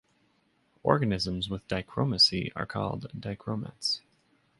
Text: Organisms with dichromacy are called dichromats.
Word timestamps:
Organisms 0.81 1.47
with 1.47 1.67
dichromacy 1.67 2.51
are 2.55 2.65
called 2.65 3.11
dichromats. 3.15 4.01